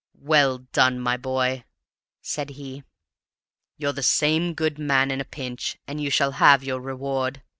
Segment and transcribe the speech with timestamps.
[0.17, 1.63] "Well done, my boy!"
[2.23, 2.83] said he.
[3.77, 7.43] "You're the same good man in a pinch, and you shall have your reward.